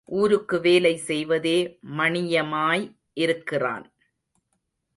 [0.05, 1.77] ஊருக்கு வேலை செய்வதே
[1.97, 2.95] மணியமாய்
[3.13, 3.85] இருக்கிறான்.